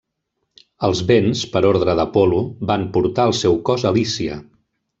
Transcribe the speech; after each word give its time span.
Els 0.87 1.01
vents, 1.11 1.43
per 1.57 1.61
ordre 1.73 1.95
d'Apol·lo, 2.01 2.39
van 2.73 2.89
portar 2.97 3.27
el 3.33 3.35
seu 3.43 3.61
cos 3.71 3.87
a 3.91 3.93
Lícia. 4.01 4.41